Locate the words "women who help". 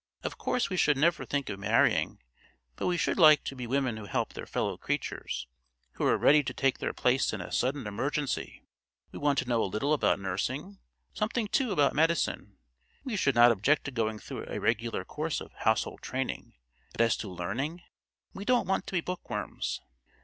3.67-4.33